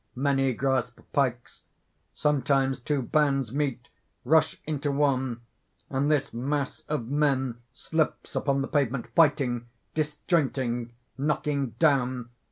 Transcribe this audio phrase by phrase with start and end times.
[0.19, 1.61] __Many grasp pikes.
[2.15, 3.87] Sometimes two bands meet,
[4.25, 5.41] rush into one;
[5.91, 12.29] and this mass of men slips upon the pavement fighting, disjointing, knocking down.